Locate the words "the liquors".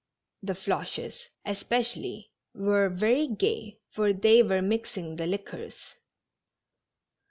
5.17-5.75